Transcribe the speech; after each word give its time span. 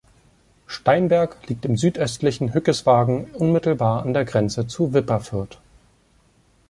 Steinberg 0.65 1.37
liegt 1.47 1.63
im 1.65 1.77
südöstlichen 1.77 2.55
Hückeswagen 2.55 3.25
unmittelbar 3.35 4.01
an 4.01 4.15
der 4.15 4.25
Grenze 4.25 4.65
zu 4.65 4.95
Wipperfürth. 4.95 5.59